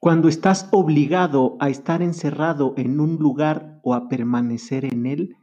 Cuando 0.00 0.28
estás 0.28 0.66
obligado 0.72 1.58
a 1.60 1.68
estar 1.68 2.00
encerrado 2.00 2.72
en 2.78 3.00
un 3.00 3.16
lugar 3.16 3.80
o 3.82 3.92
a 3.92 4.08
permanecer 4.08 4.86
en 4.86 5.04
él 5.04 5.36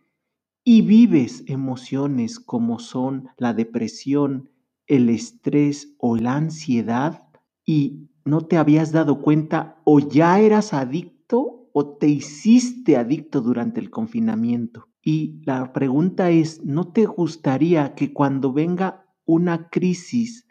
y 0.63 0.81
vives 0.81 1.43
emociones 1.45 2.39
como 2.39 2.79
son 2.79 3.29
la 3.37 3.53
depresión, 3.53 4.49
el 4.87 5.09
estrés 5.09 5.93
o 5.99 6.17
la 6.17 6.37
ansiedad 6.37 7.27
y 7.67 8.09
no 8.25 8.47
te 8.47 8.57
habías 8.57 8.91
dado 8.91 9.21
cuenta 9.21 9.79
o 9.83 9.99
ya 9.99 10.39
eras 10.39 10.73
adicto 10.73 11.69
o 11.71 11.97
te 11.97 12.07
hiciste 12.07 12.97
adicto 12.97 13.41
durante 13.41 13.79
el 13.79 13.91
confinamiento. 13.91 14.87
Y 15.03 15.39
la 15.45 15.71
pregunta 15.71 16.31
es, 16.31 16.65
¿no 16.65 16.91
te 16.91 17.05
gustaría 17.05 17.93
que 17.93 18.11
cuando 18.11 18.53
venga 18.53 19.05
una 19.23 19.69
crisis 19.69 20.46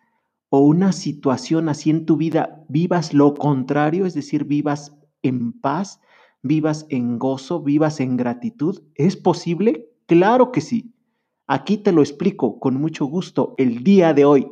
o 0.56 0.60
una 0.60 0.92
situación 0.92 1.68
así 1.68 1.90
en 1.90 2.06
tu 2.06 2.16
vida, 2.16 2.64
vivas 2.68 3.12
lo 3.12 3.34
contrario, 3.34 4.06
es 4.06 4.14
decir, 4.14 4.44
vivas 4.44 4.96
en 5.20 5.52
paz, 5.52 6.00
vivas 6.42 6.86
en 6.88 7.18
gozo, 7.18 7.60
vivas 7.60 8.00
en 8.00 8.16
gratitud? 8.16 8.82
¿Es 8.94 9.16
posible? 9.16 9.90
Claro 10.06 10.52
que 10.52 10.62
sí. 10.62 10.94
Aquí 11.46 11.76
te 11.76 11.92
lo 11.92 12.00
explico 12.00 12.58
con 12.58 12.80
mucho 12.80 13.04
gusto 13.04 13.54
el 13.58 13.84
día 13.84 14.14
de 14.14 14.24
hoy. 14.24 14.48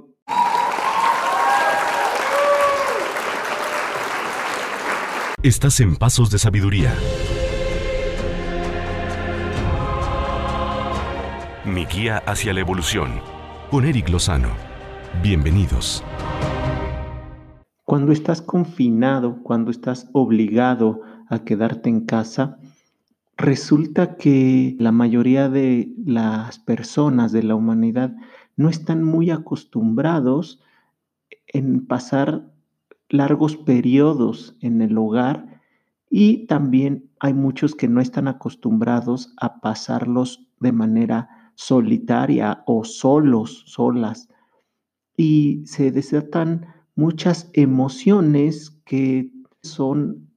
Estás 5.42 5.80
en 5.80 5.96
Pasos 5.96 6.30
de 6.30 6.38
Sabiduría. 6.38 6.94
Mi 11.64 11.86
guía 11.86 12.18
hacia 12.26 12.52
la 12.52 12.60
evolución, 12.60 13.22
con 13.70 13.86
Eric 13.86 14.10
Lozano. 14.10 14.73
Bienvenidos. 15.22 16.04
Cuando 17.84 18.12
estás 18.12 18.42
confinado, 18.42 19.42
cuando 19.42 19.70
estás 19.70 20.08
obligado 20.12 21.00
a 21.28 21.44
quedarte 21.44 21.88
en 21.88 22.04
casa, 22.04 22.58
resulta 23.36 24.16
que 24.16 24.76
la 24.78 24.92
mayoría 24.92 25.48
de 25.48 25.92
las 26.04 26.58
personas 26.58 27.32
de 27.32 27.42
la 27.42 27.54
humanidad 27.54 28.14
no 28.56 28.68
están 28.68 29.02
muy 29.02 29.30
acostumbrados 29.30 30.60
en 31.46 31.86
pasar 31.86 32.44
largos 33.08 33.56
periodos 33.56 34.56
en 34.60 34.82
el 34.82 34.96
hogar 34.98 35.60
y 36.10 36.46
también 36.46 37.10
hay 37.20 37.34
muchos 37.34 37.74
que 37.74 37.88
no 37.88 38.00
están 38.00 38.28
acostumbrados 38.28 39.34
a 39.36 39.60
pasarlos 39.60 40.46
de 40.60 40.72
manera 40.72 41.50
solitaria 41.54 42.62
o 42.66 42.84
solos, 42.84 43.64
solas. 43.66 44.28
Y 45.16 45.62
se 45.66 45.90
desatan 45.90 46.66
muchas 46.96 47.50
emociones 47.52 48.70
que 48.84 49.30
son 49.62 50.30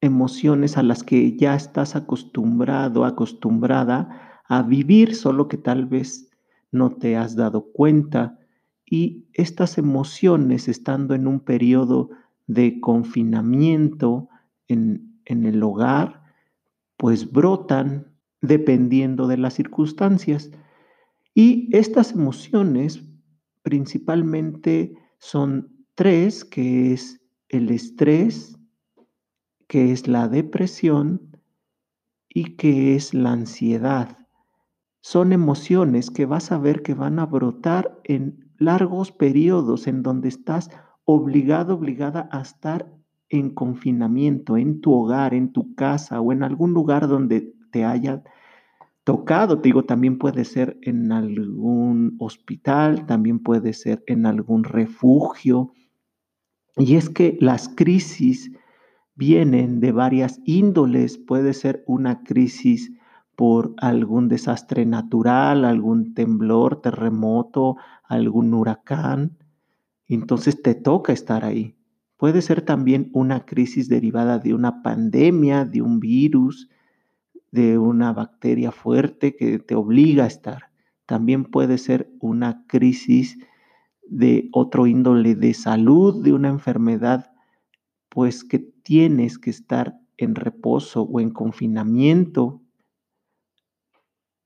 emociones 0.00 0.76
a 0.76 0.82
las 0.82 1.02
que 1.02 1.36
ya 1.36 1.54
estás 1.54 1.96
acostumbrado, 1.96 3.04
acostumbrada 3.04 4.42
a 4.48 4.62
vivir, 4.62 5.14
solo 5.14 5.48
que 5.48 5.56
tal 5.56 5.86
vez 5.86 6.28
no 6.72 6.90
te 6.96 7.16
has 7.16 7.36
dado 7.36 7.70
cuenta. 7.72 8.38
Y 8.84 9.26
estas 9.32 9.78
emociones, 9.78 10.68
estando 10.68 11.14
en 11.14 11.26
un 11.26 11.40
periodo 11.40 12.10
de 12.46 12.80
confinamiento 12.80 14.28
en, 14.68 15.20
en 15.24 15.46
el 15.46 15.62
hogar, 15.62 16.22
pues 16.96 17.30
brotan 17.30 18.08
dependiendo 18.40 19.28
de 19.28 19.38
las 19.38 19.54
circunstancias. 19.54 20.50
Y 21.34 21.74
estas 21.74 22.12
emociones 22.12 23.02
principalmente 23.62 24.94
son 25.18 25.86
tres, 25.94 26.44
que 26.44 26.92
es 26.92 27.20
el 27.48 27.70
estrés, 27.70 28.58
que 29.68 29.92
es 29.92 30.08
la 30.08 30.28
depresión 30.28 31.38
y 32.28 32.56
que 32.56 32.94
es 32.94 33.14
la 33.14 33.32
ansiedad. 33.32 34.18
Son 35.00 35.32
emociones 35.32 36.10
que 36.10 36.26
vas 36.26 36.52
a 36.52 36.58
ver 36.58 36.82
que 36.82 36.94
van 36.94 37.18
a 37.18 37.26
brotar 37.26 38.00
en 38.04 38.52
largos 38.58 39.12
periodos 39.12 39.86
en 39.86 40.02
donde 40.02 40.28
estás 40.28 40.70
obligado, 41.04 41.74
obligada 41.74 42.28
a 42.30 42.40
estar 42.40 42.92
en 43.28 43.50
confinamiento, 43.50 44.56
en 44.56 44.80
tu 44.80 44.92
hogar, 44.92 45.34
en 45.34 45.52
tu 45.52 45.74
casa 45.74 46.20
o 46.20 46.32
en 46.32 46.42
algún 46.42 46.72
lugar 46.72 47.08
donde 47.08 47.54
te 47.70 47.84
haya 47.84 48.22
tocado. 49.04 49.60
Te 49.60 49.68
digo, 49.68 49.84
también 49.84 50.18
puede 50.18 50.44
ser 50.44 50.78
en 50.82 51.12
algún 51.12 52.16
hospital, 52.18 53.06
también 53.06 53.40
puede 53.40 53.72
ser 53.72 54.02
en 54.06 54.26
algún 54.26 54.64
refugio. 54.64 55.72
Y 56.76 56.96
es 56.96 57.10
que 57.10 57.36
las 57.40 57.68
crisis 57.68 58.52
vienen 59.14 59.80
de 59.80 59.92
varias 59.92 60.40
índoles. 60.44 61.18
Puede 61.18 61.52
ser 61.52 61.84
una 61.86 62.22
crisis 62.22 62.92
por 63.36 63.74
algún 63.78 64.28
desastre 64.28 64.86
natural, 64.86 65.64
algún 65.64 66.14
temblor, 66.14 66.80
terremoto, 66.80 67.76
algún 68.04 68.54
huracán. 68.54 69.38
Entonces 70.06 70.62
te 70.62 70.74
toca 70.74 71.12
estar 71.12 71.44
ahí. 71.44 71.74
Puede 72.16 72.42
ser 72.42 72.62
también 72.62 73.10
una 73.12 73.44
crisis 73.44 73.88
derivada 73.88 74.38
de 74.38 74.54
una 74.54 74.82
pandemia, 74.82 75.64
de 75.64 75.82
un 75.82 75.98
virus, 75.98 76.68
de 77.52 77.78
una 77.78 78.12
bacteria 78.12 78.72
fuerte 78.72 79.36
que 79.36 79.58
te 79.58 79.74
obliga 79.74 80.24
a 80.24 80.26
estar. 80.26 80.72
También 81.06 81.44
puede 81.44 81.78
ser 81.78 82.10
una 82.18 82.66
crisis 82.66 83.38
de 84.08 84.48
otro 84.52 84.86
índole 84.86 85.34
de 85.34 85.54
salud, 85.54 86.24
de 86.24 86.32
una 86.32 86.48
enfermedad, 86.48 87.32
pues 88.08 88.42
que 88.42 88.58
tienes 88.58 89.38
que 89.38 89.50
estar 89.50 89.98
en 90.16 90.34
reposo 90.34 91.02
o 91.02 91.20
en 91.20 91.30
confinamiento, 91.30 92.62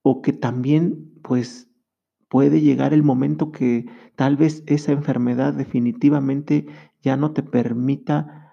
o 0.02 0.22
que 0.22 0.32
también 0.32 1.12
pues 1.22 1.68
puede 2.28 2.60
llegar 2.60 2.92
el 2.92 3.02
momento 3.02 3.52
que 3.52 3.86
tal 4.14 4.36
vez 4.36 4.62
esa 4.66 4.92
enfermedad 4.92 5.54
definitivamente 5.54 6.66
ya 7.02 7.16
no 7.16 7.32
te 7.32 7.42
permita 7.42 8.45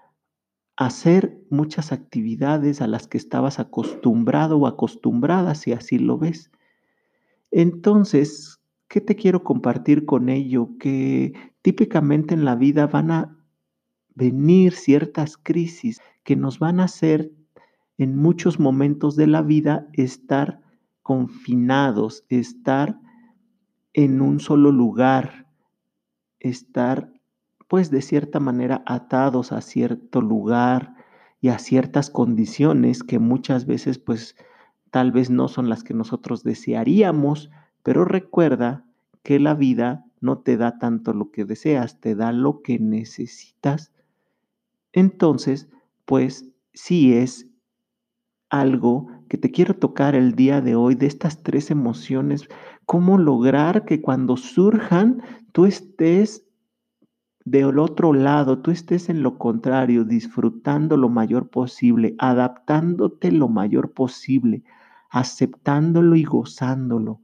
hacer 0.76 1.40
muchas 1.50 1.92
actividades 1.92 2.80
a 2.80 2.86
las 2.86 3.06
que 3.06 3.18
estabas 3.18 3.58
acostumbrado 3.58 4.58
o 4.58 4.66
acostumbrada, 4.66 5.54
si 5.54 5.72
así 5.72 5.98
lo 5.98 6.18
ves. 6.18 6.50
Entonces, 7.50 8.60
¿qué 8.88 9.00
te 9.00 9.14
quiero 9.14 9.44
compartir 9.44 10.04
con 10.04 10.28
ello? 10.28 10.70
Que 10.78 11.32
típicamente 11.62 12.34
en 12.34 12.44
la 12.44 12.56
vida 12.56 12.86
van 12.86 13.10
a 13.10 13.36
venir 14.14 14.72
ciertas 14.74 15.36
crisis 15.36 16.00
que 16.24 16.36
nos 16.36 16.58
van 16.58 16.80
a 16.80 16.84
hacer 16.84 17.30
en 17.96 18.16
muchos 18.16 18.58
momentos 18.58 19.14
de 19.14 19.28
la 19.28 19.42
vida 19.42 19.86
estar 19.92 20.60
confinados, 21.02 22.24
estar 22.28 22.98
en 23.92 24.20
un 24.20 24.40
solo 24.40 24.72
lugar, 24.72 25.46
estar 26.40 27.13
pues 27.68 27.90
de 27.90 28.02
cierta 28.02 28.40
manera 28.40 28.82
atados 28.86 29.52
a 29.52 29.60
cierto 29.60 30.20
lugar 30.20 30.94
y 31.40 31.48
a 31.48 31.58
ciertas 31.58 32.10
condiciones 32.10 33.02
que 33.02 33.18
muchas 33.18 33.66
veces 33.66 33.98
pues 33.98 34.36
tal 34.90 35.12
vez 35.12 35.30
no 35.30 35.48
son 35.48 35.68
las 35.68 35.82
que 35.84 35.94
nosotros 35.94 36.44
desearíamos, 36.44 37.50
pero 37.82 38.04
recuerda 38.04 38.84
que 39.22 39.40
la 39.40 39.54
vida 39.54 40.04
no 40.20 40.38
te 40.38 40.56
da 40.56 40.78
tanto 40.78 41.12
lo 41.12 41.30
que 41.30 41.44
deseas, 41.44 42.00
te 42.00 42.14
da 42.14 42.32
lo 42.32 42.62
que 42.62 42.78
necesitas. 42.78 43.92
Entonces, 44.92 45.68
pues 46.06 46.46
sí 46.72 47.14
es 47.14 47.46
algo 48.50 49.08
que 49.28 49.36
te 49.36 49.50
quiero 49.50 49.74
tocar 49.74 50.14
el 50.14 50.34
día 50.34 50.60
de 50.60 50.76
hoy 50.76 50.94
de 50.94 51.06
estas 51.06 51.42
tres 51.42 51.70
emociones, 51.70 52.48
cómo 52.86 53.18
lograr 53.18 53.84
que 53.84 54.00
cuando 54.00 54.36
surjan 54.36 55.22
tú 55.52 55.66
estés 55.66 56.43
del 57.44 57.78
otro 57.78 58.14
lado, 58.14 58.58
tú 58.60 58.70
estés 58.70 59.10
en 59.10 59.22
lo 59.22 59.36
contrario, 59.36 60.04
disfrutando 60.04 60.96
lo 60.96 61.10
mayor 61.10 61.50
posible, 61.50 62.14
adaptándote 62.18 63.30
lo 63.32 63.48
mayor 63.48 63.92
posible, 63.92 64.64
aceptándolo 65.10 66.16
y 66.16 66.24
gozándolo, 66.24 67.20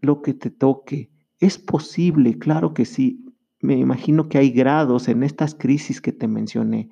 lo 0.00 0.20
que 0.20 0.34
te 0.34 0.50
toque. 0.50 1.10
Es 1.38 1.58
posible, 1.58 2.38
claro 2.38 2.74
que 2.74 2.84
sí. 2.84 3.24
Me 3.62 3.78
imagino 3.78 4.28
que 4.28 4.38
hay 4.38 4.50
grados 4.50 5.08
en 5.08 5.22
estas 5.22 5.54
crisis 5.54 6.02
que 6.02 6.12
te 6.12 6.28
mencioné. 6.28 6.90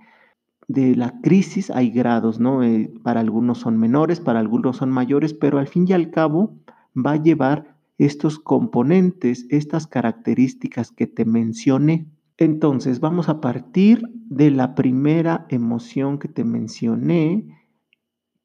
De 0.67 0.97
la 0.97 1.21
crisis 1.21 1.71
hay 1.71 1.91
grados, 1.91 2.41
¿no? 2.41 2.63
Eh, 2.63 2.91
para 3.03 3.21
algunos 3.21 3.59
son 3.59 3.79
menores, 3.79 4.21
para 4.21 4.41
algunos 4.41 4.79
son 4.79 4.91
mayores, 4.91 5.35
pero 5.35 5.59
al 5.59 5.67
fin 5.67 5.87
y 5.87 5.93
al 5.93 6.11
cabo 6.11 6.59
va 6.95 7.13
a 7.13 7.23
llevar 7.23 7.78
estos 7.99 8.39
componentes, 8.39 9.47
estas 9.51 9.87
características 9.87 10.93
que 10.93 11.07
te 11.07 11.25
mencioné. 11.25 12.07
Entonces 12.37 13.01
vamos 13.01 13.29
a 13.29 13.41
partir 13.41 14.03
de 14.15 14.51
la 14.51 14.77
primera 14.77 15.47
emoción 15.51 16.19
que 16.19 16.29
te 16.29 16.45
mencioné, 16.45 17.45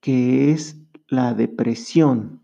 que 0.02 0.52
es 0.52 0.82
la 1.08 1.36
depresión. 1.36 2.42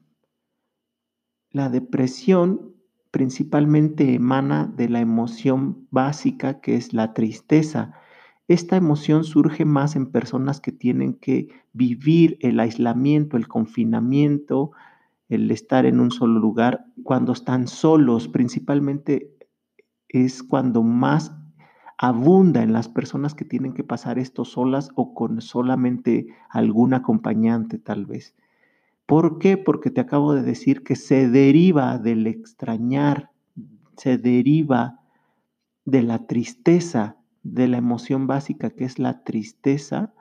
La 1.50 1.70
depresión 1.70 2.76
principalmente 3.10 4.14
emana 4.14 4.68
de 4.68 4.88
la 4.88 5.00
emoción 5.00 5.88
básica 5.90 6.62
que 6.62 6.76
es 6.76 6.94
la 6.94 7.16
tristeza. 7.16 7.94
Esta 8.48 8.78
emoción 8.78 9.24
surge 9.24 9.66
más 9.66 9.96
en 9.96 10.12
personas 10.12 10.62
que 10.62 10.72
tienen 10.72 11.16
que 11.16 11.48
vivir 11.74 12.38
el 12.42 12.60
aislamiento, 12.60 13.36
el 13.36 13.48
confinamiento, 13.48 14.72
el 15.30 15.50
estar 15.52 15.86
en 15.86 16.00
un 16.00 16.12
solo 16.12 16.40
lugar, 16.40 16.86
cuando 17.04 17.34
están 17.34 17.68
solos, 17.68 18.28
principalmente 18.28 19.32
es 20.08 20.42
cuando 20.44 20.82
más 20.82 21.32
abunda 21.98 22.64
en 22.64 22.74
las 22.74 22.88
personas 22.90 23.36
que 23.36 23.46
tienen 23.46 23.74
que 23.74 23.84
pasar 23.84 24.18
esto 24.18 24.44
solas 24.44 24.90
o 24.96 25.14
con 25.14 25.42
solamente 25.42 26.28
algún 26.50 26.94
acompañante 26.94 27.78
tal 27.78 28.06
vez. 28.06 28.36
¿Por 29.06 29.38
qué? 29.38 29.58
Porque 29.58 29.92
te 29.92 30.02
acabo 30.02 30.34
de 30.34 30.42
decir 30.42 30.84
que 30.84 30.96
se 30.96 31.30
deriva 31.30 31.98
del 31.98 32.26
extrañar, 32.26 33.32
se 33.98 34.18
deriva 34.18 35.00
de 35.86 36.04
la 36.04 36.26
tristeza, 36.26 37.18
de 37.44 37.68
la 37.68 37.78
emoción 37.78 38.28
básica 38.28 38.70
que 38.70 38.86
es 38.86 38.98
la 38.98 39.24
tristeza, 39.24 40.14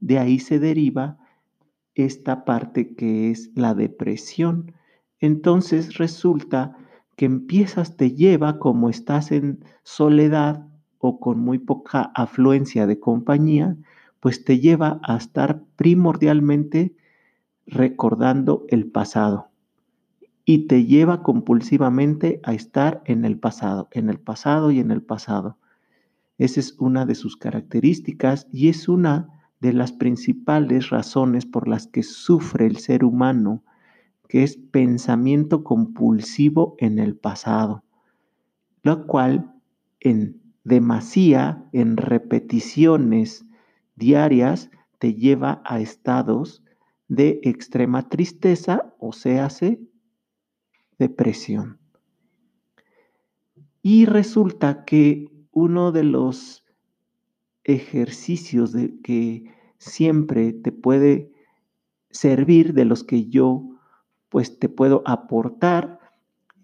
de 0.00 0.18
ahí 0.18 0.38
se 0.38 0.58
deriva 0.58 1.18
esta 1.94 2.44
parte 2.44 2.94
que 2.94 3.30
es 3.30 3.50
la 3.54 3.74
depresión. 3.74 4.72
Entonces 5.20 5.96
resulta 5.98 6.76
que 7.16 7.26
empiezas, 7.26 7.96
te 7.96 8.12
lleva 8.12 8.58
como 8.58 8.88
estás 8.88 9.30
en 9.32 9.64
soledad 9.82 10.66
o 10.98 11.20
con 11.20 11.38
muy 11.38 11.58
poca 11.58 12.10
afluencia 12.14 12.86
de 12.86 12.98
compañía, 12.98 13.76
pues 14.20 14.44
te 14.44 14.58
lleva 14.58 15.00
a 15.02 15.16
estar 15.16 15.62
primordialmente 15.76 16.94
recordando 17.66 18.64
el 18.68 18.86
pasado 18.86 19.50
y 20.44 20.66
te 20.66 20.84
lleva 20.84 21.22
compulsivamente 21.22 22.40
a 22.42 22.52
estar 22.52 23.02
en 23.06 23.24
el 23.24 23.38
pasado, 23.38 23.88
en 23.92 24.10
el 24.10 24.18
pasado 24.18 24.70
y 24.70 24.80
en 24.80 24.90
el 24.90 25.02
pasado. 25.02 25.56
Esa 26.38 26.60
es 26.60 26.74
una 26.78 27.06
de 27.06 27.14
sus 27.14 27.36
características 27.36 28.48
y 28.52 28.68
es 28.68 28.88
una 28.88 29.33
de 29.64 29.72
las 29.72 29.92
principales 29.92 30.90
razones 30.90 31.46
por 31.46 31.68
las 31.68 31.86
que 31.86 32.02
sufre 32.02 32.66
el 32.66 32.76
ser 32.76 33.02
humano, 33.02 33.64
que 34.28 34.42
es 34.42 34.58
pensamiento 34.58 35.64
compulsivo 35.64 36.74
en 36.76 36.98
el 36.98 37.16
pasado, 37.16 37.82
lo 38.82 39.06
cual 39.06 39.54
en 40.00 40.42
demasía, 40.64 41.64
en 41.72 41.96
repeticiones 41.96 43.46
diarias, 43.96 44.70
te 44.98 45.14
lleva 45.14 45.62
a 45.64 45.80
estados 45.80 46.62
de 47.08 47.40
extrema 47.42 48.10
tristeza, 48.10 48.94
o 48.98 49.14
sea, 49.14 49.48
depresión. 50.98 51.78
Y 53.80 54.04
resulta 54.04 54.84
que 54.84 55.30
uno 55.52 55.90
de 55.90 56.04
los 56.04 56.66
ejercicios 57.64 58.72
de 58.72 59.00
que 59.00 59.53
siempre 59.78 60.52
te 60.52 60.72
puede 60.72 61.32
servir, 62.10 62.74
de 62.74 62.84
los 62.84 63.04
que 63.04 63.26
yo 63.26 63.64
pues 64.28 64.58
te 64.58 64.68
puedo 64.68 65.02
aportar, 65.06 66.00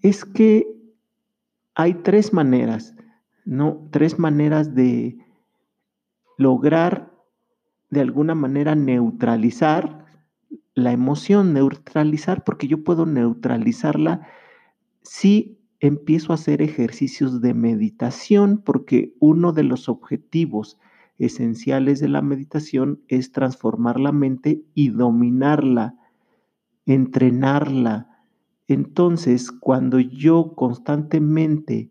es 0.02 0.24
que 0.24 0.66
hay 1.74 1.94
tres 1.94 2.32
maneras, 2.32 2.94
¿no? 3.44 3.88
Tres 3.90 4.18
maneras 4.18 4.74
de 4.74 5.18
lograr 6.36 7.12
de 7.90 8.00
alguna 8.00 8.34
manera 8.34 8.74
neutralizar 8.74 10.04
la 10.74 10.92
emoción, 10.92 11.52
neutralizar, 11.52 12.44
porque 12.44 12.68
yo 12.68 12.82
puedo 12.84 13.06
neutralizarla 13.06 14.26
si 15.02 15.58
empiezo 15.80 16.32
a 16.32 16.36
hacer 16.36 16.62
ejercicios 16.62 17.40
de 17.40 17.54
meditación, 17.54 18.62
porque 18.64 19.14
uno 19.18 19.52
de 19.52 19.64
los 19.64 19.88
objetivos 19.88 20.78
esenciales 21.20 22.00
de 22.00 22.08
la 22.08 22.22
meditación 22.22 23.00
es 23.08 23.30
transformar 23.30 24.00
la 24.00 24.10
mente 24.10 24.62
y 24.74 24.88
dominarla, 24.88 25.94
entrenarla. 26.86 28.08
Entonces, 28.66 29.52
cuando 29.52 30.00
yo 30.00 30.54
constantemente 30.56 31.90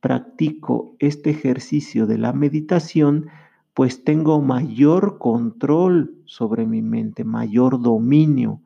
practico 0.00 0.94
este 1.00 1.30
ejercicio 1.30 2.06
de 2.06 2.18
la 2.18 2.32
meditación, 2.32 3.26
pues 3.74 4.04
tengo 4.04 4.40
mayor 4.40 5.18
control 5.18 6.14
sobre 6.24 6.66
mi 6.66 6.82
mente, 6.82 7.24
mayor 7.24 7.80
dominio. 7.80 8.62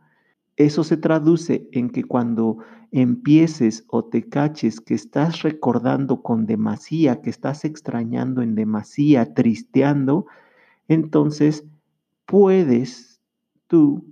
Eso 0.56 0.84
se 0.84 0.96
traduce 0.98 1.68
en 1.72 1.90
que 1.90 2.04
cuando 2.04 2.58
empieces 2.92 3.84
o 3.88 4.04
te 4.04 4.28
caches 4.28 4.80
que 4.80 4.94
estás 4.94 5.42
recordando 5.42 6.22
con 6.22 6.46
demasía, 6.46 7.22
que 7.22 7.30
estás 7.30 7.64
extrañando 7.64 8.42
en 8.42 8.54
demasía, 8.54 9.32
tristeando, 9.34 10.26
entonces 10.88 11.64
puedes 12.26 13.20
tú 13.66 14.04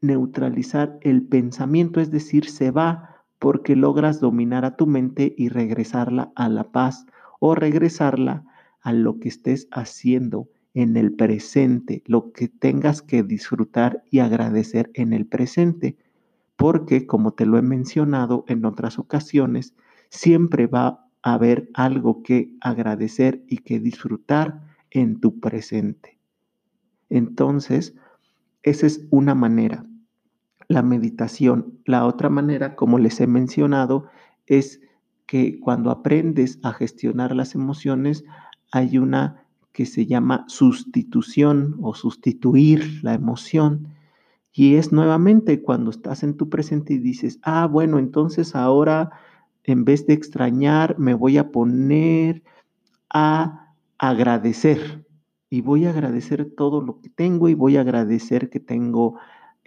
neutralizar 0.00 0.98
el 1.02 1.22
pensamiento, 1.22 2.00
es 2.00 2.10
decir, 2.10 2.48
se 2.48 2.70
va 2.70 3.24
porque 3.38 3.76
logras 3.76 4.18
dominar 4.20 4.64
a 4.64 4.76
tu 4.76 4.86
mente 4.86 5.34
y 5.36 5.48
regresarla 5.48 6.32
a 6.34 6.48
la 6.48 6.72
paz 6.72 7.06
o 7.38 7.54
regresarla 7.54 8.44
a 8.80 8.92
lo 8.92 9.20
que 9.20 9.28
estés 9.28 9.68
haciendo 9.70 10.48
en 10.74 10.96
el 10.96 11.12
presente, 11.12 12.02
lo 12.06 12.32
que 12.32 12.48
tengas 12.48 13.02
que 13.02 13.22
disfrutar 13.22 14.02
y 14.10 14.20
agradecer 14.20 14.90
en 14.94 15.12
el 15.12 15.26
presente. 15.26 15.96
Porque, 16.58 17.06
como 17.06 17.34
te 17.34 17.46
lo 17.46 17.56
he 17.56 17.62
mencionado 17.62 18.44
en 18.48 18.64
otras 18.64 18.98
ocasiones, 18.98 19.76
siempre 20.10 20.66
va 20.66 21.06
a 21.22 21.34
haber 21.34 21.70
algo 21.72 22.24
que 22.24 22.56
agradecer 22.60 23.44
y 23.46 23.58
que 23.58 23.78
disfrutar 23.78 24.60
en 24.90 25.20
tu 25.20 25.38
presente. 25.38 26.18
Entonces, 27.10 27.94
esa 28.64 28.88
es 28.88 29.06
una 29.10 29.36
manera, 29.36 29.86
la 30.66 30.82
meditación. 30.82 31.78
La 31.84 32.04
otra 32.04 32.28
manera, 32.28 32.74
como 32.74 32.98
les 32.98 33.20
he 33.20 33.28
mencionado, 33.28 34.08
es 34.46 34.80
que 35.26 35.60
cuando 35.60 35.92
aprendes 35.92 36.58
a 36.64 36.72
gestionar 36.72 37.36
las 37.36 37.54
emociones, 37.54 38.24
hay 38.72 38.98
una 38.98 39.44
que 39.70 39.86
se 39.86 40.06
llama 40.06 40.44
sustitución 40.48 41.76
o 41.82 41.94
sustituir 41.94 42.98
la 43.04 43.14
emoción. 43.14 43.94
Y 44.58 44.74
es 44.74 44.90
nuevamente 44.90 45.62
cuando 45.62 45.92
estás 45.92 46.24
en 46.24 46.36
tu 46.36 46.48
presente 46.48 46.94
y 46.94 46.98
dices, 46.98 47.38
ah, 47.44 47.68
bueno, 47.68 48.00
entonces 48.00 48.56
ahora 48.56 49.12
en 49.62 49.84
vez 49.84 50.04
de 50.08 50.14
extrañar, 50.14 50.98
me 50.98 51.14
voy 51.14 51.38
a 51.38 51.52
poner 51.52 52.42
a 53.08 53.72
agradecer. 53.98 55.06
Y 55.48 55.60
voy 55.60 55.86
a 55.86 55.90
agradecer 55.90 56.50
todo 56.56 56.80
lo 56.80 57.00
que 57.00 57.08
tengo 57.08 57.48
y 57.48 57.54
voy 57.54 57.76
a 57.76 57.82
agradecer 57.82 58.50
que 58.50 58.58
tengo 58.58 59.14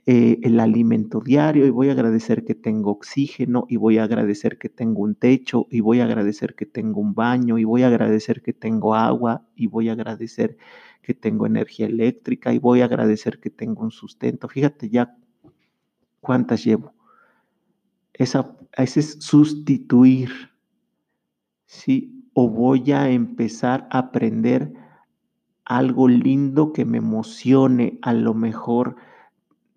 eh, 0.08 0.40
el 0.42 0.60
alimento 0.60 1.22
diario 1.22 1.68
y 1.68 1.70
voy 1.70 1.90
a 1.90 1.92
agradecer 1.92 2.44
que 2.44 2.56
tengo 2.56 2.90
oxígeno 2.90 3.66
y 3.70 3.78
voy 3.78 4.00
a 4.00 4.06
agradecer 4.06 4.58
que 4.58 4.68
tengo 4.68 5.02
un 5.04 5.14
techo 5.14 5.68
y 5.70 5.82
voy 5.82 6.00
a 6.00 6.06
agradecer 6.06 6.56
que 6.56 6.66
tengo 6.66 7.00
un 7.00 7.14
baño 7.14 7.60
y 7.60 7.66
voy 7.66 7.84
a 7.84 7.88
agradecer 7.88 8.42
que 8.42 8.52
tengo 8.52 8.96
agua 8.96 9.46
y 9.56 9.68
voy 9.68 9.90
a 9.90 9.94
agradecer 9.94 10.58
que 11.04 11.14
tengo 11.14 11.46
energía 11.46 11.86
eléctrica 11.86 12.52
y 12.52 12.58
voy 12.58 12.82
a 12.82 12.86
agradecer 12.86 13.40
que 13.40 13.52
tengo 13.52 13.84
un 13.84 13.92
sustento. 13.92 14.48
Fíjate 14.48 14.90
ya 14.90 15.16
cuántas 16.20 16.64
llevo. 16.64 16.94
Esa, 18.14 18.58
ese 18.78 19.02
es 19.02 19.18
sustituir. 19.20 20.32
¿sí? 21.68 22.28
O 22.34 22.50
voy 22.50 22.92
a 22.92 23.10
empezar 23.10 23.88
a 23.92 24.00
aprender 24.00 24.74
algo 25.64 26.08
lindo 26.08 26.74
que 26.74 26.86
me 26.86 26.98
emocione, 26.98 28.00
a 28.02 28.14
lo 28.14 28.34
mejor 28.34 28.96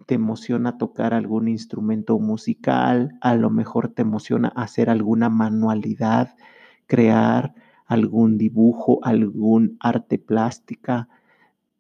te 0.07 0.15
emociona 0.15 0.79
tocar 0.79 1.15
algún 1.15 1.49
instrumento 1.49 2.19
musical, 2.19 3.17
a 3.21 3.35
lo 3.35 3.51
mejor 3.51 3.89
te 3.89 4.03
emociona 4.03 4.49
hacer 4.49 4.91
alguna 4.91 5.29
manualidad, 5.29 6.35
crear 6.87 7.55
algún 7.87 8.39
dibujo, 8.39 9.01
algún 9.03 9.77
arte 9.81 10.19
plástica. 10.19 11.09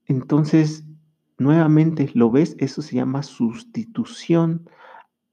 Entonces, 0.07 0.85
nuevamente, 1.39 2.11
¿lo 2.15 2.31
ves? 2.31 2.57
Eso 2.59 2.83
se 2.83 2.97
llama 2.97 3.23
sustitución. 3.23 4.69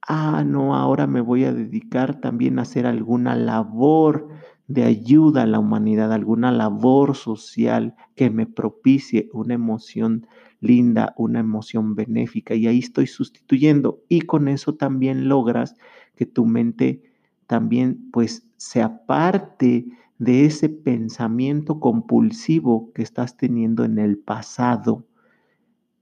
Ah, 0.08 0.44
no, 0.46 0.76
ahora 0.76 1.08
me 1.08 1.22
voy 1.22 1.44
a 1.46 1.54
dedicar 1.54 2.20
también 2.22 2.60
a 2.60 2.64
hacer 2.64 2.86
alguna 2.86 3.36
labor 3.36 4.30
de 4.74 4.84
ayuda 4.84 5.44
a 5.44 5.48
la 5.48 5.60
humanidad, 5.60 6.14
alguna 6.14 6.52
labor 6.52 7.16
social 7.16 7.96
que 8.16 8.30
me 8.30 8.46
propicie 8.46 9.30
una 9.34 9.54
emoción 9.54 10.28
linda, 10.60 11.14
una 11.18 11.40
emoción 11.40 11.96
benéfica 11.96 12.56
y 12.56 12.68
ahí 12.68 12.80
estoy 12.80 13.08
sustituyendo 13.08 14.02
y 14.08 14.22
con 14.22 14.48
eso 14.48 14.76
también 14.76 15.28
logras 15.28 15.76
que 16.16 16.26
tu 16.26 16.46
mente 16.46 17.02
también 17.48 18.10
pues 18.12 18.48
se 18.58 18.82
aparte 18.82 19.88
de 20.20 20.46
ese 20.46 20.70
pensamiento 20.70 21.80
compulsivo 21.80 22.92
que 22.94 23.02
estás 23.02 23.38
teniendo 23.38 23.84
en 23.84 23.98
el 23.98 24.20
pasado 24.20 25.04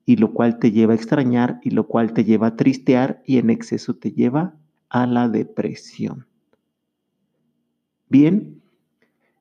y 0.06 0.18
lo 0.18 0.34
cual 0.34 0.60
te 0.60 0.72
lleva 0.72 0.94
a 0.94 0.96
extrañar 0.96 1.60
y 1.64 1.70
lo 1.70 1.88
cual 1.88 2.14
te 2.14 2.26
lleva 2.26 2.48
a 2.48 2.56
tristear 2.56 3.22
y 3.26 3.38
en 3.38 3.50
exceso 3.50 3.96
te 3.96 4.12
lleva 4.12 4.56
a 4.90 5.06
la 5.06 5.30
depresión. 5.30 6.26
Bien, 8.10 8.59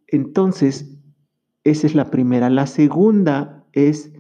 entonces 0.09 0.95
Esa 1.65 1.87
es 1.87 1.95
la 1.95 2.11
primera. 2.11 2.51
La 2.51 2.67
segunda 2.67 3.65
es 3.73 4.13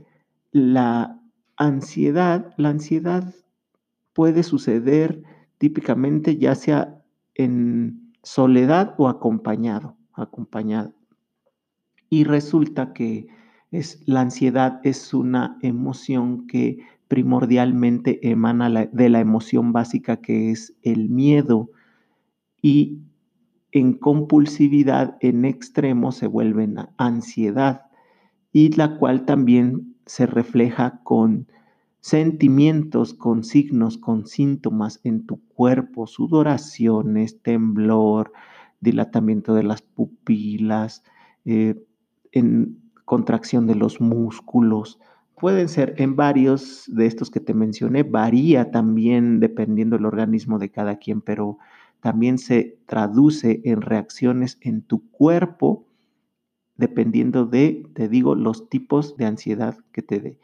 la 0.52 1.20
ansiedad. 1.56 2.54
La 2.56 2.70
ansiedad 2.70 3.34
puede 4.12 4.42
suceder 4.42 5.22
típicamente 5.58 6.36
ya 6.36 6.54
sea 6.54 7.02
en 7.34 8.12
soledad 8.22 8.94
o 8.98 9.08
acompañado, 9.08 9.96
acompañado. 10.12 10.94
Y 12.10 12.24
resulta 12.24 12.92
que 12.92 13.28
es, 13.70 14.02
la 14.06 14.20
ansiedad 14.22 14.80
es 14.82 15.14
una 15.14 15.58
emoción 15.62 16.46
que 16.46 16.78
primordialmente 17.08 18.18
emana 18.28 18.88
de 18.92 19.08
la 19.08 19.20
emoción 19.20 19.72
básica 19.72 20.20
que 20.20 20.50
es 20.50 20.74
el 20.82 21.08
miedo 21.08 21.70
y 22.60 22.98
en 23.72 23.94
compulsividad 23.94 25.16
en 25.20 25.44
extremo 25.44 26.12
se 26.12 26.26
vuelve 26.26 26.68
ansiedad 26.96 27.82
y 28.52 28.70
la 28.76 28.96
cual 28.96 29.24
también 29.24 29.94
se 30.06 30.26
refleja 30.26 31.00
con 31.04 31.46
sentimientos, 32.00 33.12
con 33.12 33.44
signos, 33.44 33.98
con 33.98 34.26
síntomas 34.26 35.00
en 35.04 35.26
tu 35.26 35.40
cuerpo, 35.48 36.06
sudoraciones, 36.06 37.42
temblor, 37.42 38.32
dilatamiento 38.80 39.54
de 39.54 39.64
las 39.64 39.82
pupilas, 39.82 41.02
eh, 41.44 41.74
en 42.32 42.78
contracción 43.04 43.66
de 43.66 43.74
los 43.74 44.00
músculos. 44.00 44.98
Pueden 45.38 45.68
ser 45.68 45.94
en 45.98 46.16
varios 46.16 46.84
de 46.88 47.06
estos 47.06 47.30
que 47.30 47.40
te 47.40 47.54
mencioné, 47.54 48.02
varía 48.02 48.70
también 48.70 49.40
dependiendo 49.40 49.96
del 49.96 50.06
organismo 50.06 50.58
de 50.58 50.70
cada 50.70 50.96
quien, 50.96 51.20
pero 51.20 51.58
también 52.00 52.38
se 52.38 52.78
traduce 52.86 53.60
en 53.64 53.80
reacciones 53.80 54.58
en 54.60 54.82
tu 54.82 55.10
cuerpo 55.10 55.88
dependiendo 56.76 57.44
de, 57.44 57.90
te 57.92 58.08
digo, 58.08 58.34
los 58.34 58.70
tipos 58.70 59.16
de 59.16 59.26
ansiedad 59.26 59.76
que 59.92 60.00
te 60.00 60.20
dé. 60.20 60.38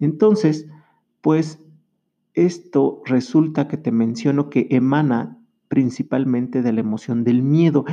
Entonces, 0.00 0.66
pues 1.20 1.64
esto 2.34 3.02
resulta 3.04 3.68
que 3.68 3.76
te 3.76 3.92
menciono 3.92 4.50
que 4.50 4.66
emana 4.70 5.38
principalmente 5.68 6.62
de 6.62 6.72
la 6.72 6.80
emoción 6.80 7.24
del 7.24 7.42
miedo. 7.42 7.84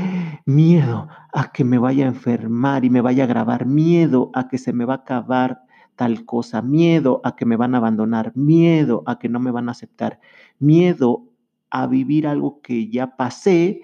Miedo 0.45 1.07
a 1.33 1.51
que 1.51 1.63
me 1.63 1.77
vaya 1.77 2.05
a 2.05 2.09
enfermar 2.09 2.85
y 2.85 2.89
me 2.89 3.01
vaya 3.01 3.23
a 3.23 3.25
agravar. 3.25 3.65
Miedo 3.65 4.31
a 4.33 4.47
que 4.47 4.57
se 4.57 4.73
me 4.73 4.85
va 4.85 4.93
a 4.93 4.97
acabar 4.97 5.63
tal 5.95 6.25
cosa. 6.25 6.61
Miedo 6.61 7.19
a 7.23 7.35
que 7.35 7.45
me 7.45 7.57
van 7.57 7.75
a 7.75 7.79
abandonar. 7.79 8.31
Miedo 8.35 9.03
a 9.05 9.19
que 9.19 9.29
no 9.29 9.39
me 9.39 9.51
van 9.51 9.67
a 9.67 9.71
aceptar. 9.71 10.19
Miedo 10.59 11.25
a 11.73 11.87
vivir 11.87 12.27
algo 12.27 12.61
que 12.61 12.87
ya 12.87 13.17
pasé 13.17 13.81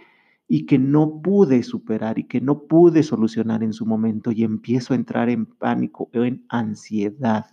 y 0.48 0.68
que 0.68 0.78
no 0.78 1.24
pude 1.24 1.64
superar 1.64 2.20
y 2.20 2.26
que 2.26 2.40
no 2.40 2.68
pude 2.68 3.02
solucionar 3.02 3.64
en 3.64 3.74
su 3.74 3.88
momento 3.88 4.32
y 4.32 4.44
empiezo 4.44 4.94
a 4.94 4.96
entrar 4.96 5.28
en 5.28 5.48
pánico 5.48 6.08
o 6.14 6.24
en 6.24 6.46
ansiedad. 6.50 7.48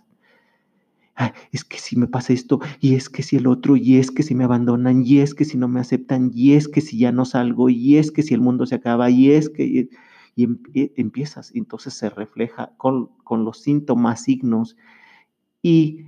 es 1.51 1.65
que 1.65 1.79
si 1.79 1.97
me 1.97 2.05
pasa 2.05 2.33
esto, 2.33 2.59
y 2.79 2.93
es 2.93 3.09
que 3.09 3.23
si 3.23 3.37
el 3.37 3.47
otro, 3.47 3.75
y 3.75 3.97
es 3.97 4.11
que 4.11 4.21
si 4.21 4.35
me 4.35 4.43
abandonan, 4.43 5.03
y 5.03 5.17
es 5.17 5.33
que 5.33 5.43
si 5.43 5.57
no 5.57 5.67
me 5.67 5.79
aceptan, 5.79 6.29
y 6.31 6.53
es 6.53 6.67
que 6.67 6.81
si 6.81 6.99
ya 6.99 7.11
no 7.11 7.25
salgo, 7.25 7.69
y 7.69 7.97
es 7.97 8.11
que 8.11 8.21
si 8.21 8.35
el 8.35 8.41
mundo 8.41 8.67
se 8.67 8.75
acaba, 8.75 9.09
y 9.09 9.31
es 9.31 9.49
que... 9.49 9.89
Y, 10.35 10.47
empiezas, 11.01 11.51
entonces 11.55 11.95
se 11.95 12.11
refleja 12.11 12.71
con, 12.77 13.07
con 13.23 13.43
los 13.43 13.59
síntomas, 13.59 14.21
signos 14.21 14.77
y 15.63 16.05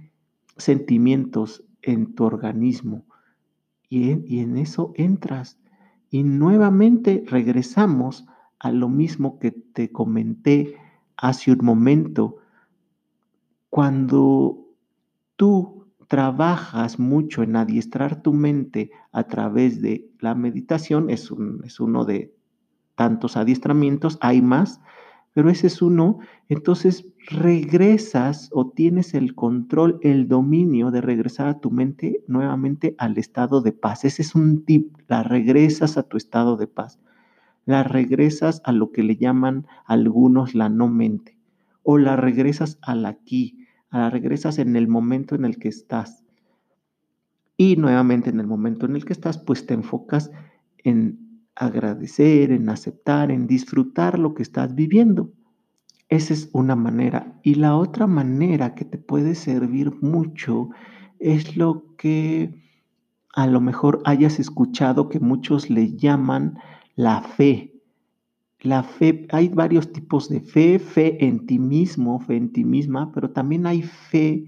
sentimientos 0.56 1.64
en 1.82 2.14
tu 2.14 2.26
organismo 2.26 3.09
y 3.90 4.12
en, 4.40 4.58
eso 4.58 4.94
entras. 4.96 5.60
Y 6.12 6.24
nuevamente 6.24 7.24
regresamos 7.28 8.26
a 8.60 8.72
lo 8.72 8.88
mismo 8.88 9.40
que 9.40 9.52
te 9.52 9.92
comenté 9.92 10.76
hace 11.18 11.52
un 11.52 11.66
momento. 11.66 12.38
Cuando 13.70 14.68
tú 15.36 15.88
trabajas 16.08 17.00
mucho 17.00 17.44
en 17.44 17.56
adiestrar 17.56 18.22
tu 18.22 18.34
mente 18.34 18.92
a 19.12 19.24
través 19.24 19.82
de 19.82 20.10
la 20.20 20.36
meditación, 20.36 21.10
es, 21.10 21.30
es 21.64 21.80
uno 21.80 22.06
de 22.06 22.34
tantos 22.96 23.38
adiestramientos, 23.38 24.18
hay 24.22 24.42
más, 24.42 24.82
pero 25.40 25.52
ese 25.52 25.68
es 25.68 25.82
uno, 25.82 26.20
entonces 26.50 27.08
regresas 27.30 28.50
o 28.52 28.72
tienes 28.72 29.14
el 29.14 29.36
control, 29.36 29.98
el 30.02 30.28
dominio 30.28 30.92
de 30.92 31.00
regresar 31.00 31.48
a 31.48 31.62
tu 31.62 31.72
mente 31.72 32.26
nuevamente 32.28 32.94
al 32.98 33.18
estado 33.18 33.62
de 33.62 33.72
paz. 33.72 34.04
Ese 34.04 34.22
es 34.22 34.36
un 34.36 34.66
tip, 34.66 34.98
la 35.08 35.24
regresas 35.24 35.98
a 35.98 36.04
tu 36.04 36.18
estado 36.18 36.58
de 36.58 36.68
paz. 36.68 37.00
La 37.66 37.84
regresas 37.84 38.62
a 38.66 38.74
lo 38.74 38.92
que 38.92 39.02
le 39.02 39.16
llaman 39.16 39.66
algunos 39.86 40.56
la 40.56 40.68
no 40.68 40.90
mente 40.90 41.38
o 41.84 41.98
la 41.98 42.18
regresas 42.18 42.78
al 42.82 43.06
aquí, 43.06 43.66
la 43.94 44.10
regresas 44.10 44.60
en 44.60 44.76
el 44.76 44.90
momento 44.90 45.36
en 45.36 45.46
el 45.46 45.58
que 45.58 45.70
estás. 45.70 46.26
Y 47.56 47.78
nuevamente 47.78 48.30
en 48.30 48.42
el 48.42 48.48
momento 48.48 48.86
en 48.86 48.98
el 48.98 49.06
que 49.06 49.14
estás, 49.14 49.38
pues 49.38 49.66
te 49.66 49.74
enfocas 49.74 50.32
en 50.84 51.29
agradecer, 51.60 52.52
en 52.52 52.70
aceptar, 52.70 53.32
en 53.32 53.46
disfrutar 53.46 54.18
lo 54.18 54.34
que 54.34 54.44
estás 54.44 54.74
viviendo. 54.74 55.34
Esa 56.08 56.34
es 56.34 56.50
una 56.54 56.76
manera. 56.76 57.38
Y 57.44 57.56
la 57.56 57.76
otra 57.76 58.08
manera 58.08 58.74
que 58.74 58.86
te 58.86 58.98
puede 58.98 59.36
servir 59.36 59.92
mucho 60.02 60.70
es 61.20 61.58
lo 61.58 61.96
que 61.98 62.56
a 63.36 63.46
lo 63.46 63.60
mejor 63.62 64.02
hayas 64.06 64.40
escuchado 64.40 65.10
que 65.10 65.20
muchos 65.20 65.70
le 65.70 65.96
llaman 65.96 66.58
la 66.96 67.22
fe. 67.22 67.76
La 68.62 68.84
fe, 68.84 69.28
hay 69.32 69.50
varios 69.50 69.92
tipos 69.92 70.30
de 70.30 70.40
fe, 70.40 70.80
fe 70.80 71.24
en 71.24 71.46
ti 71.46 71.60
mismo, 71.60 72.20
fe 72.20 72.38
en 72.38 72.52
ti 72.52 72.64
misma, 72.64 73.12
pero 73.12 73.32
también 73.32 73.68
hay 73.68 73.84
fe 73.84 74.46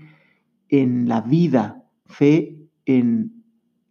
en 0.70 1.08
la 1.08 1.22
vida, 1.22 1.86
fe 2.06 2.58
en, 2.86 3.41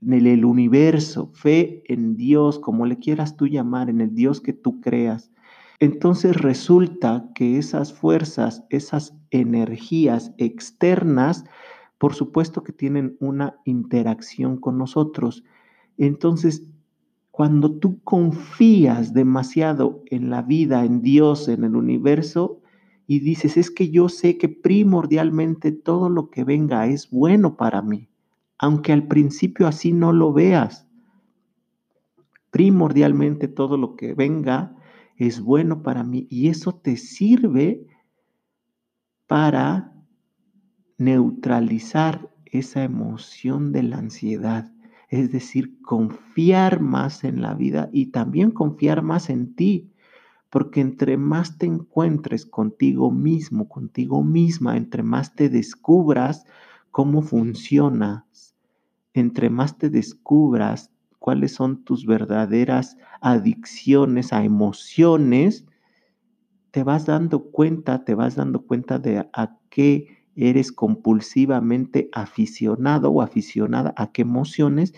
en 0.02 0.26
el 0.26 0.44
universo, 0.44 1.30
fe 1.34 1.82
en 1.92 2.16
Dios, 2.16 2.58
como 2.58 2.86
le 2.86 2.98
quieras 2.98 3.36
tú 3.36 3.46
llamar, 3.46 3.90
en 3.90 4.00
el 4.00 4.14
Dios 4.14 4.40
que 4.40 4.52
tú 4.52 4.80
creas. 4.80 5.30
Entonces 5.78 6.36
resulta 6.36 7.30
que 7.34 7.56
esas 7.56 7.92
fuerzas, 7.94 8.64
esas 8.68 9.16
energías 9.30 10.34
externas, 10.36 11.44
por 11.96 12.14
supuesto 12.14 12.62
que 12.62 12.72
tienen 12.72 13.16
una 13.18 13.56
interacción 13.64 14.58
con 14.58 14.76
nosotros. 14.76 15.42
Entonces, 15.96 16.66
cuando 17.30 17.72
tú 17.72 18.00
confías 18.04 19.14
demasiado 19.14 20.02
en 20.10 20.28
la 20.28 20.42
vida, 20.42 20.84
en 20.84 21.00
Dios, 21.00 21.48
en 21.48 21.64
el 21.64 21.76
universo, 21.76 22.60
y 23.06 23.20
dices, 23.20 23.56
es 23.56 23.70
que 23.70 23.90
yo 23.90 24.10
sé 24.10 24.36
que 24.36 24.50
primordialmente 24.50 25.72
todo 25.72 26.10
lo 26.10 26.30
que 26.30 26.44
venga 26.44 26.86
es 26.86 27.10
bueno 27.10 27.56
para 27.56 27.80
mí, 27.80 28.09
aunque 28.62 28.92
al 28.92 29.06
principio 29.06 29.66
así 29.66 29.90
no 29.90 30.12
lo 30.12 30.34
veas. 30.34 30.86
Primordialmente 32.50 33.48
todo 33.48 33.78
lo 33.78 33.96
que 33.96 34.12
venga 34.12 34.76
es 35.16 35.40
bueno 35.40 35.82
para 35.82 36.04
mí 36.04 36.26
y 36.28 36.48
eso 36.48 36.74
te 36.74 36.98
sirve 36.98 37.86
para 39.26 39.94
neutralizar 40.98 42.30
esa 42.44 42.84
emoción 42.84 43.72
de 43.72 43.82
la 43.82 43.96
ansiedad, 43.96 44.70
es 45.08 45.32
decir, 45.32 45.80
confiar 45.80 46.80
más 46.80 47.24
en 47.24 47.40
la 47.40 47.54
vida 47.54 47.88
y 47.94 48.06
también 48.06 48.50
confiar 48.50 49.00
más 49.00 49.30
en 49.30 49.54
ti, 49.54 49.90
porque 50.50 50.82
entre 50.82 51.16
más 51.16 51.56
te 51.56 51.64
encuentres 51.64 52.44
contigo 52.44 53.10
mismo, 53.10 53.70
contigo 53.70 54.22
misma, 54.22 54.76
entre 54.76 55.02
más 55.02 55.34
te 55.34 55.48
descubras 55.48 56.44
cómo 56.90 57.22
funcionas, 57.22 58.49
entre 59.14 59.50
más 59.50 59.78
te 59.78 59.90
descubras 59.90 60.90
cuáles 61.18 61.54
son 61.54 61.84
tus 61.84 62.06
verdaderas 62.06 62.96
adicciones 63.20 64.32
a 64.32 64.44
emociones, 64.44 65.66
te 66.70 66.82
vas 66.82 67.06
dando 67.06 67.50
cuenta, 67.50 68.04
te 68.04 68.14
vas 68.14 68.36
dando 68.36 68.62
cuenta 68.62 68.98
de 68.98 69.28
a 69.32 69.56
qué 69.68 70.24
eres 70.36 70.72
compulsivamente 70.72 72.08
aficionado 72.12 73.10
o 73.10 73.22
aficionada, 73.22 73.92
a 73.96 74.12
qué 74.12 74.22
emociones, 74.22 74.94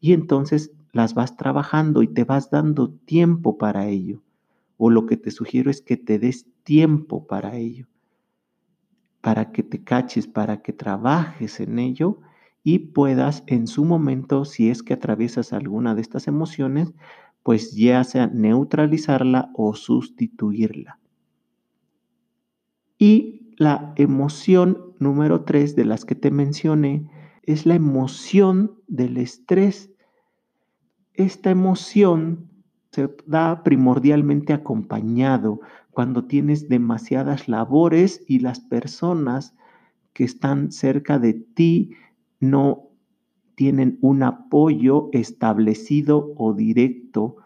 y 0.00 0.12
entonces 0.12 0.72
las 0.92 1.14
vas 1.14 1.36
trabajando 1.36 2.02
y 2.02 2.08
te 2.08 2.24
vas 2.24 2.50
dando 2.50 2.90
tiempo 2.90 3.58
para 3.58 3.88
ello. 3.88 4.22
O 4.76 4.90
lo 4.90 5.06
que 5.06 5.16
te 5.16 5.30
sugiero 5.30 5.70
es 5.70 5.82
que 5.82 5.96
te 5.96 6.18
des 6.18 6.46
tiempo 6.62 7.26
para 7.26 7.56
ello, 7.56 7.86
para 9.20 9.50
que 9.50 9.62
te 9.62 9.82
caches, 9.82 10.26
para 10.26 10.62
que 10.62 10.72
trabajes 10.72 11.60
en 11.60 11.78
ello 11.78 12.20
y 12.62 12.78
puedas 12.78 13.44
en 13.46 13.66
su 13.66 13.84
momento, 13.84 14.44
si 14.44 14.70
es 14.70 14.82
que 14.82 14.94
atraviesas 14.94 15.52
alguna 15.52 15.94
de 15.94 16.02
estas 16.02 16.28
emociones, 16.28 16.92
pues 17.42 17.74
ya 17.74 18.04
sea 18.04 18.26
neutralizarla 18.26 19.50
o 19.54 19.74
sustituirla. 19.74 20.98
Y 22.98 23.54
la 23.56 23.92
emoción 23.96 24.94
número 24.98 25.44
tres 25.44 25.76
de 25.76 25.84
las 25.84 26.04
que 26.04 26.14
te 26.14 26.30
mencioné 26.30 27.08
es 27.42 27.64
la 27.64 27.74
emoción 27.74 28.78
del 28.86 29.16
estrés. 29.16 29.90
Esta 31.14 31.50
emoción 31.50 32.50
se 32.92 33.08
da 33.26 33.62
primordialmente 33.62 34.52
acompañado 34.52 35.60
cuando 35.90 36.26
tienes 36.26 36.68
demasiadas 36.68 37.48
labores 37.48 38.22
y 38.28 38.40
las 38.40 38.60
personas 38.60 39.56
que 40.12 40.24
están 40.24 40.72
cerca 40.72 41.18
de 41.18 41.34
ti 41.34 41.92
no 42.40 42.88
tienen 43.54 43.98
un 44.00 44.22
apoyo 44.22 45.08
establecido 45.12 46.32
o 46.36 46.54
directo 46.54 47.36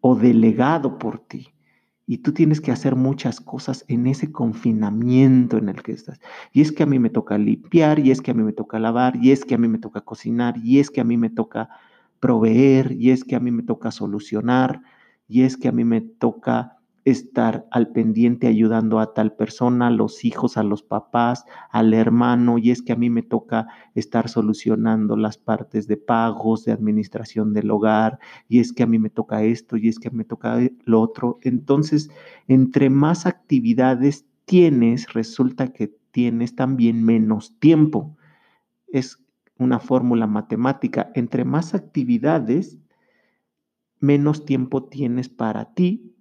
o 0.00 0.14
delegado 0.14 0.98
por 0.98 1.18
ti. 1.18 1.48
Y 2.06 2.18
tú 2.18 2.32
tienes 2.32 2.60
que 2.60 2.72
hacer 2.72 2.96
muchas 2.96 3.40
cosas 3.40 3.84
en 3.88 4.06
ese 4.06 4.32
confinamiento 4.32 5.58
en 5.58 5.68
el 5.68 5.82
que 5.82 5.92
estás. 5.92 6.20
Y 6.52 6.62
es 6.62 6.72
que 6.72 6.84
a 6.84 6.86
mí 6.86 6.98
me 6.98 7.10
toca 7.10 7.36
limpiar, 7.36 7.98
y 7.98 8.10
es 8.10 8.22
que 8.22 8.30
a 8.30 8.34
mí 8.34 8.42
me 8.42 8.54
toca 8.54 8.78
lavar, 8.78 9.16
y 9.16 9.30
es 9.30 9.44
que 9.44 9.54
a 9.54 9.58
mí 9.58 9.68
me 9.68 9.78
toca 9.78 10.00
cocinar, 10.00 10.56
y 10.64 10.78
es 10.78 10.90
que 10.90 11.02
a 11.02 11.04
mí 11.04 11.18
me 11.18 11.28
toca 11.28 11.68
proveer, 12.18 12.92
y 12.92 13.10
es 13.10 13.24
que 13.24 13.36
a 13.36 13.40
mí 13.40 13.50
me 13.50 13.62
toca 13.62 13.90
solucionar, 13.90 14.80
y 15.26 15.42
es 15.42 15.58
que 15.58 15.68
a 15.68 15.72
mí 15.72 15.84
me 15.84 16.00
toca 16.00 16.77
estar 17.04 17.66
al 17.70 17.88
pendiente 17.88 18.46
ayudando 18.46 19.00
a 19.00 19.14
tal 19.14 19.34
persona, 19.34 19.86
a 19.86 19.90
los 19.90 20.24
hijos, 20.24 20.56
a 20.56 20.62
los 20.62 20.82
papás, 20.82 21.44
al 21.70 21.94
hermano, 21.94 22.58
y 22.58 22.70
es 22.70 22.82
que 22.82 22.92
a 22.92 22.96
mí 22.96 23.10
me 23.10 23.22
toca 23.22 23.68
estar 23.94 24.28
solucionando 24.28 25.16
las 25.16 25.38
partes 25.38 25.86
de 25.86 25.96
pagos, 25.96 26.64
de 26.64 26.72
administración 26.72 27.52
del 27.52 27.70
hogar, 27.70 28.18
y 28.48 28.60
es 28.60 28.72
que 28.72 28.82
a 28.82 28.86
mí 28.86 28.98
me 28.98 29.10
toca 29.10 29.42
esto, 29.42 29.76
y 29.76 29.88
es 29.88 29.98
que 29.98 30.10
me 30.10 30.24
toca 30.24 30.58
lo 30.84 31.00
otro. 31.00 31.38
Entonces, 31.42 32.10
entre 32.46 32.90
más 32.90 33.26
actividades 33.26 34.26
tienes, 34.44 35.12
resulta 35.12 35.72
que 35.72 35.96
tienes 36.10 36.56
también 36.56 37.04
menos 37.04 37.58
tiempo. 37.58 38.16
Es 38.88 39.18
una 39.58 39.78
fórmula 39.78 40.26
matemática. 40.26 41.10
Entre 41.14 41.44
más 41.44 41.74
actividades, 41.74 42.78
menos 44.00 44.44
tiempo 44.44 44.84
tienes 44.84 45.28
para 45.28 45.74
ti 45.74 46.14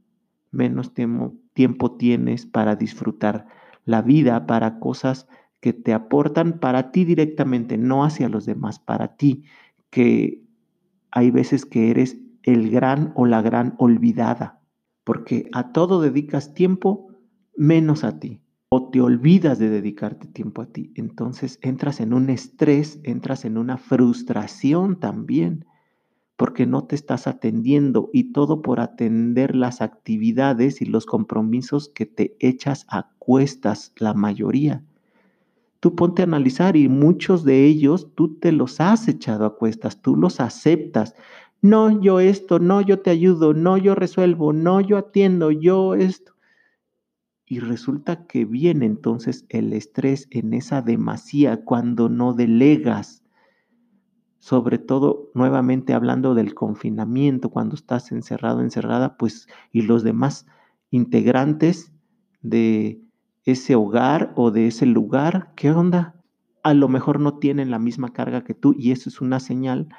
menos 0.52 0.94
tiempo, 0.94 1.92
tienes 1.98 2.46
para 2.46 2.76
disfrutar 2.76 3.48
la 3.86 4.02
vida, 4.02 4.46
para 4.46 4.80
cosas 4.80 5.28
que 5.60 5.74
te 5.74 5.94
aportan 5.94 6.60
para 6.60 6.92
ti 6.92 7.06
directamente, 7.06 7.78
no 7.78 8.04
hacia 8.04 8.30
los 8.30 8.46
demás, 8.46 8.80
para 8.80 9.16
ti, 9.16 9.44
que 9.90 10.44
hay 11.12 11.32
veces 11.32 11.66
que 11.66 11.90
eres 11.90 12.18
el 12.44 12.70
gran 12.70 13.12
o 13.16 13.26
la 13.26 13.42
gran 13.42 13.76
olvidada, 13.78 14.62
porque 15.04 15.50
a 15.54 15.72
todo 15.72 16.02
dedicas 16.02 16.54
tiempo 16.54 17.08
menos 17.56 18.04
a 18.04 18.20
ti, 18.20 18.42
o 18.70 18.90
te 18.90 19.02
olvidas 19.02 19.60
de 19.60 19.70
dedicarte 19.70 20.28
tiempo 20.28 20.62
a 20.62 20.68
ti. 20.68 20.92
Entonces 20.96 21.60
entras 21.62 22.00
en 22.00 22.14
un 22.14 22.30
estrés, 22.30 23.00
entras 23.04 23.46
en 23.46 23.58
una 23.58 23.78
frustración 23.78 25.00
también 25.00 25.66
porque 26.38 26.68
no 26.68 26.84
te 26.84 26.96
estás 26.96 27.26
atendiendo 27.26 28.12
y 28.14 28.32
todo 28.32 28.62
por 28.62 28.80
atender 28.80 29.56
las 29.56 29.82
actividades 29.82 30.82
y 30.82 30.86
los 30.86 31.08
compromisos 31.08 31.90
que 31.90 32.06
te 32.06 32.38
echas 32.40 32.86
a 32.90 33.10
cuestas 33.18 33.92
la 33.98 34.14
mayoría. 34.14 34.84
Tú 35.80 35.96
ponte 35.96 36.22
a 36.22 36.26
analizar 36.26 36.78
y 36.78 36.90
muchos 36.90 37.44
de 37.44 37.66
ellos 37.66 38.14
tú 38.14 38.36
te 38.36 38.52
los 38.52 38.80
has 38.80 39.08
echado 39.08 39.46
a 39.46 39.58
cuestas, 39.58 40.02
tú 40.02 40.16
los 40.16 40.40
aceptas. 40.40 41.16
No, 41.62 42.02
yo 42.02 42.20
esto, 42.20 42.60
no, 42.60 42.82
yo 42.82 43.00
te 43.00 43.10
ayudo, 43.10 43.56
no, 43.56 43.78
yo 43.78 43.96
resuelvo, 43.96 44.54
no, 44.54 44.80
yo 44.80 44.98
atiendo, 44.98 45.50
yo 45.50 45.96
esto. 45.96 46.34
Y 47.48 47.60
resulta 47.60 48.28
que 48.28 48.46
viene 48.46 48.86
entonces 48.86 49.46
el 49.50 49.74
estrés 49.74 50.28
en 50.30 50.54
esa 50.54 50.84
demasía 50.84 51.64
cuando 51.64 52.10
no 52.10 52.34
delegas 52.34 53.24
sobre 54.48 54.78
todo 54.78 55.30
nuevamente 55.34 55.94
hablando 55.94 56.34
del 56.34 56.56
confinamiento, 56.56 57.50
cuando 57.50 57.76
estás 57.76 58.14
encerrado, 58.14 58.62
encerrada, 58.62 59.18
pues 59.18 59.46
y 59.74 59.82
los 59.82 60.06
demás 60.06 60.46
integrantes 60.90 61.92
de 62.42 63.02
ese 63.44 63.76
hogar 63.76 64.32
o 64.38 64.52
de 64.52 64.68
ese 64.68 64.86
lugar, 64.86 65.52
¿qué 65.58 65.72
onda? 65.72 66.16
A 66.64 66.74
lo 66.74 66.88
mejor 66.88 67.20
no 67.20 67.40
tienen 67.40 67.72
la 67.72 67.78
misma 67.78 68.14
carga 68.14 68.46
que 68.46 68.54
tú 68.54 68.74
y 68.80 68.94
eso 68.94 69.10
es 69.10 69.20
una 69.20 69.42
señal 69.42 69.90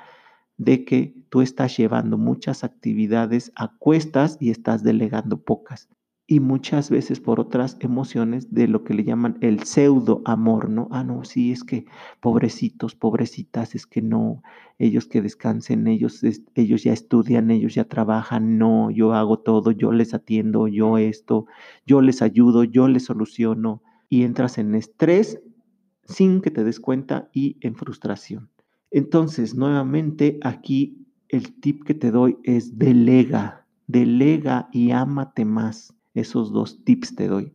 de 0.56 0.86
que 0.86 1.14
tú 1.28 1.42
estás 1.42 1.76
llevando 1.76 2.16
muchas 2.16 2.64
actividades 2.64 3.52
a 3.54 3.76
cuestas 3.76 4.38
y 4.40 4.48
estás 4.48 4.82
delegando 4.82 5.42
pocas 5.42 5.90
y 6.30 6.40
muchas 6.40 6.90
veces 6.90 7.20
por 7.20 7.40
otras 7.40 7.78
emociones 7.80 8.52
de 8.52 8.68
lo 8.68 8.84
que 8.84 8.92
le 8.92 9.02
llaman 9.02 9.38
el 9.40 9.62
pseudo 9.62 10.20
amor, 10.26 10.68
¿no? 10.68 10.86
Ah, 10.90 11.02
no, 11.02 11.24
sí, 11.24 11.52
es 11.52 11.64
que 11.64 11.86
pobrecitos, 12.20 12.94
pobrecitas, 12.94 13.74
es 13.74 13.86
que 13.86 14.02
no, 14.02 14.42
ellos 14.78 15.06
que 15.06 15.22
descansen, 15.22 15.86
ellos, 15.86 16.22
ellos 16.54 16.84
ya 16.84 16.92
estudian, 16.92 17.50
ellos 17.50 17.74
ya 17.74 17.84
trabajan, 17.84 18.58
no, 18.58 18.90
yo 18.90 19.14
hago 19.14 19.38
todo, 19.38 19.70
yo 19.70 19.90
les 19.90 20.12
atiendo, 20.12 20.68
yo 20.68 20.98
esto, 20.98 21.46
yo 21.86 22.02
les 22.02 22.20
ayudo, 22.20 22.62
yo 22.62 22.88
les 22.88 23.06
soluciono 23.06 23.82
y 24.10 24.24
entras 24.24 24.58
en 24.58 24.74
estrés 24.74 25.40
sin 26.04 26.42
que 26.42 26.50
te 26.50 26.62
des 26.62 26.78
cuenta 26.78 27.30
y 27.32 27.56
en 27.62 27.74
frustración. 27.74 28.50
Entonces, 28.90 29.54
nuevamente 29.54 30.38
aquí 30.42 31.06
el 31.30 31.58
tip 31.58 31.84
que 31.84 31.94
te 31.94 32.10
doy 32.10 32.36
es 32.44 32.78
delega, 32.78 33.66
delega 33.86 34.68
y 34.72 34.90
ámate 34.90 35.46
más 35.46 35.94
esos 36.14 36.52
dos 36.52 36.84
tips 36.84 37.14
te 37.14 37.28
doy. 37.28 37.52